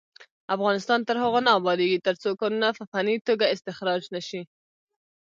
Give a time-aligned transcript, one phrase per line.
[0.55, 4.41] افغانستان تر هغو نه ابادیږي، ترڅو کانونه په فني توګه استخراج نشي.